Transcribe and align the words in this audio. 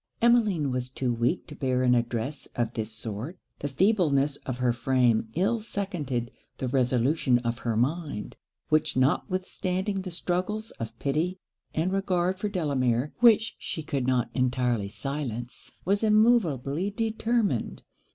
Emmeline 0.19 0.71
was 0.71 0.89
too 0.89 1.13
weak 1.13 1.45
to 1.45 1.53
bear 1.53 1.83
an 1.83 1.93
address 1.93 2.47
of 2.55 2.73
this 2.73 2.91
sort. 2.91 3.37
The 3.59 3.67
feebleness 3.67 4.37
of 4.47 4.57
her 4.57 4.73
frame 4.73 5.29
ill 5.35 5.61
seconded 5.61 6.31
the 6.57 6.67
resolution 6.67 7.37
of 7.45 7.59
her 7.59 7.77
mind; 7.77 8.35
which, 8.69 8.97
notwithstanding 8.97 10.01
the 10.01 10.09
struggles 10.09 10.71
of 10.79 10.97
pity 10.97 11.37
and 11.75 11.93
regard 11.93 12.39
for 12.39 12.49
Delamere, 12.49 13.13
which 13.19 13.55
she 13.59 13.83
could 13.83 14.07
not 14.07 14.31
entirely 14.33 14.89
silence, 14.89 15.71
was 15.85 16.03
immoveably 16.03 16.89
determined. 16.89 17.83